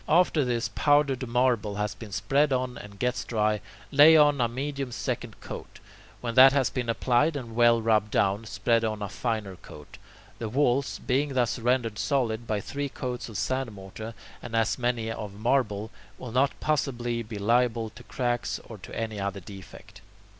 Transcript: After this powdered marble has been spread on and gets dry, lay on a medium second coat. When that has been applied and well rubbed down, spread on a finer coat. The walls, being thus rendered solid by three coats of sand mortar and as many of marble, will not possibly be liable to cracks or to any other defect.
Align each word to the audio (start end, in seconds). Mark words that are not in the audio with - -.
After 0.09 0.43
this 0.43 0.67
powdered 0.69 1.27
marble 1.27 1.75
has 1.75 1.93
been 1.93 2.11
spread 2.11 2.51
on 2.51 2.75
and 2.75 2.97
gets 2.97 3.23
dry, 3.23 3.61
lay 3.91 4.17
on 4.17 4.41
a 4.41 4.47
medium 4.47 4.91
second 4.91 5.39
coat. 5.41 5.77
When 6.21 6.33
that 6.33 6.53
has 6.53 6.71
been 6.71 6.89
applied 6.89 7.35
and 7.35 7.55
well 7.55 7.83
rubbed 7.83 8.09
down, 8.09 8.45
spread 8.45 8.83
on 8.83 9.03
a 9.03 9.09
finer 9.09 9.57
coat. 9.57 9.99
The 10.39 10.49
walls, 10.49 10.97
being 10.97 11.35
thus 11.35 11.59
rendered 11.59 11.99
solid 11.99 12.47
by 12.47 12.61
three 12.61 12.89
coats 12.89 13.29
of 13.29 13.37
sand 13.37 13.73
mortar 13.73 14.15
and 14.41 14.55
as 14.55 14.79
many 14.79 15.11
of 15.11 15.33
marble, 15.35 15.91
will 16.17 16.31
not 16.31 16.59
possibly 16.59 17.21
be 17.21 17.37
liable 17.37 17.91
to 17.91 18.01
cracks 18.01 18.59
or 18.67 18.79
to 18.79 18.95
any 18.99 19.19
other 19.19 19.39
defect. 19.39 20.01